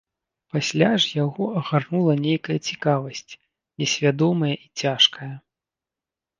Пасля 0.53 0.87
ж 1.03 1.25
агарнула 1.61 2.15
яго 2.15 2.23
нейкая 2.25 2.57
цікавасць, 2.71 3.37
несвядомая 3.83 4.53
і 4.65 4.85
цяжкая. 4.85 5.33